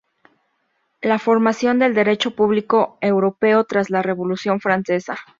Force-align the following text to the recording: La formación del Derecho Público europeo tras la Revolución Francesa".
La 1.03 1.19
formación 1.19 1.77
del 1.77 1.93
Derecho 1.93 2.31
Público 2.35 2.97
europeo 3.01 3.65
tras 3.65 3.91
la 3.91 4.01
Revolución 4.01 4.59
Francesa". 4.59 5.15